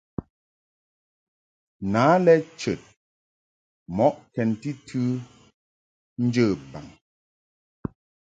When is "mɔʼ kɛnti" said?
3.95-4.71